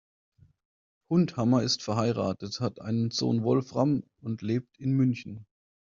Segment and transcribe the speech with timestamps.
[1.11, 5.45] Hundhammer ist verheiratet, hat einen Sohn Wolfram und lebt in München.